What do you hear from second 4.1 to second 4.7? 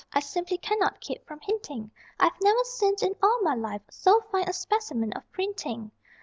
fine a